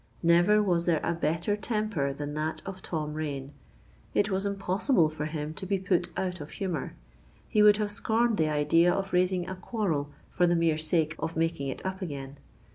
Never 0.23 0.63
was 0.63 0.85
there 0.87 0.99
a 1.03 1.13
better 1.13 1.55
temper 1.55 2.11
than 2.11 2.33
that 2.33 2.63
of 2.65 2.81
Tom 2.81 3.13
Rain: 3.13 3.51
it 4.15 4.31
was 4.31 4.47
impossible 4.47 5.09
for 5.09 5.25
him 5.27 5.53
to 5.53 5.67
be 5.67 5.77
put 5.77 6.09
out 6.17 6.41
of 6.41 6.49
humour. 6.53 6.95
He 7.47 7.61
would 7.61 7.77
have 7.77 7.91
scorned 7.91 8.37
the 8.37 8.49
idea 8.49 8.91
of 8.91 9.13
raising 9.13 9.47
a 9.47 9.53
quarrel 9.55 10.09
for 10.31 10.47
the 10.47 10.55
mere 10.55 10.79
sake 10.79 11.15
of 11.19 11.37
making 11.37 11.67
it 11.67 11.85
up 11.85 12.01
again. 12.01 12.37